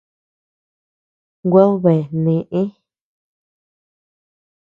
Guad 1.51 1.71
bea 1.83 2.03
neʼë. 2.23 2.61